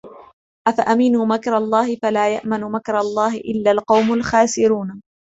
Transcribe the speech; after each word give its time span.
أفأمنوا 0.67 1.25
مكر 1.25 1.57
الله 1.57 1.95
فلا 1.95 2.35
يأمن 2.35 2.61
مكر 2.61 2.99
الله 2.99 3.37
إلا 3.37 3.71
القوم 3.71 4.13
الخاسرون 4.13 5.01